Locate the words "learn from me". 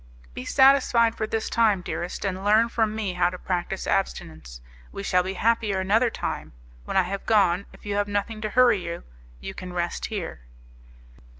2.43-3.13